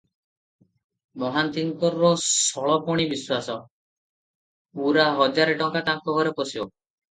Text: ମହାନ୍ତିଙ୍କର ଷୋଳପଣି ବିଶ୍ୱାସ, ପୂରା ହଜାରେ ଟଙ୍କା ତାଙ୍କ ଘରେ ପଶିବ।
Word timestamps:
ମହାନ୍ତିଙ୍କର 1.23 2.09
ଷୋଳପଣି 2.29 3.05
ବିଶ୍ୱାସ, 3.13 3.59
ପୂରା 4.83 5.07
ହଜାରେ 5.23 5.57
ଟଙ୍କା 5.63 5.87
ତାଙ୍କ 5.93 6.19
ଘରେ 6.21 6.37
ପଶିବ। 6.43 6.69